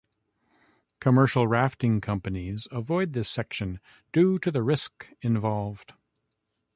Commercial 0.99 1.45
rafting 1.47 2.01
companies 2.01 2.67
avoid 2.71 3.13
this 3.13 3.29
section, 3.29 3.79
due 4.11 4.39
to 4.39 4.49
the 4.49 4.63
risk 4.63 5.07
involved. 5.21 5.93